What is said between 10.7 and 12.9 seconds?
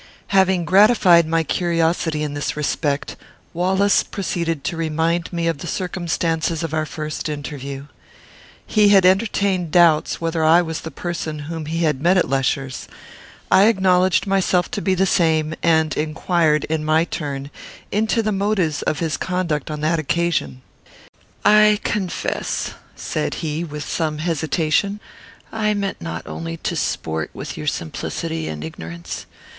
the person whom he had met at Lesher's.